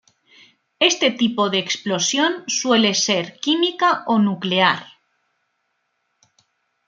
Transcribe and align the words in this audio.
Este 0.89 1.11
tipo 1.11 1.51
de 1.51 1.59
explosión 1.59 2.31
suele 2.59 2.91
ser 3.05 3.25
química 3.39 3.89
o 4.13 4.15
nuclear. 4.17 4.81